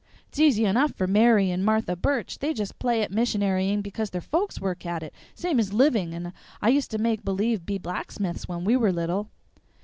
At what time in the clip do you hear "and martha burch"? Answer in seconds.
1.51-2.39